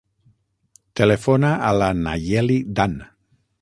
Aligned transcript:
Telefona 1.01 1.53
a 1.69 1.71
la 1.83 1.93
Nayeli 2.01 2.61
Dan. 2.81 3.01